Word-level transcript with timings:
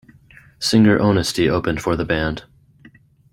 Singer 0.57 0.97
Onesty 0.97 1.47
opened 1.47 1.83
for 1.83 1.95
the 1.95 2.05
band. 2.05 2.45